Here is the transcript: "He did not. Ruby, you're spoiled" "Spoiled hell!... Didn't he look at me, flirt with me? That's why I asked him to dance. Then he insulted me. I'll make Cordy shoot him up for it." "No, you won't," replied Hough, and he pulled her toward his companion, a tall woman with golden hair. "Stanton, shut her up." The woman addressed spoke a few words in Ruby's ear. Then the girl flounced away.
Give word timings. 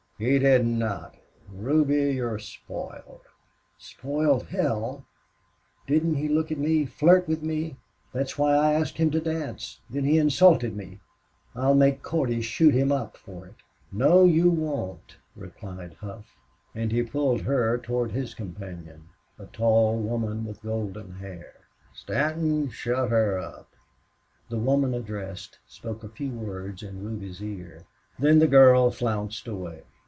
"He 0.19 0.37
did 0.37 0.67
not. 0.67 1.15
Ruby, 1.51 2.13
you're 2.13 2.37
spoiled" 2.37 3.21
"Spoiled 3.79 4.43
hell!... 4.45 5.03
Didn't 5.87 6.13
he 6.13 6.27
look 6.29 6.51
at 6.51 6.59
me, 6.59 6.85
flirt 6.85 7.27
with 7.27 7.41
me? 7.41 7.77
That's 8.13 8.37
why 8.37 8.53
I 8.53 8.73
asked 8.73 8.97
him 8.97 9.09
to 9.09 9.19
dance. 9.19 9.79
Then 9.89 10.03
he 10.03 10.19
insulted 10.19 10.75
me. 10.77 10.99
I'll 11.55 11.73
make 11.73 12.03
Cordy 12.03 12.39
shoot 12.41 12.75
him 12.75 12.91
up 12.91 13.17
for 13.17 13.47
it." 13.47 13.55
"No, 13.91 14.23
you 14.23 14.51
won't," 14.51 15.17
replied 15.35 15.95
Hough, 15.95 16.35
and 16.75 16.91
he 16.91 17.01
pulled 17.01 17.41
her 17.41 17.79
toward 17.79 18.11
his 18.11 18.35
companion, 18.35 19.09
a 19.39 19.47
tall 19.47 19.97
woman 19.97 20.45
with 20.45 20.61
golden 20.61 21.13
hair. 21.13 21.55
"Stanton, 21.95 22.69
shut 22.69 23.09
her 23.09 23.39
up." 23.39 23.69
The 24.49 24.59
woman 24.59 24.93
addressed 24.93 25.57
spoke 25.65 26.03
a 26.03 26.09
few 26.09 26.29
words 26.29 26.83
in 26.83 27.03
Ruby's 27.03 27.41
ear. 27.41 27.85
Then 28.19 28.37
the 28.37 28.45
girl 28.47 28.91
flounced 28.91 29.47
away. 29.47 29.81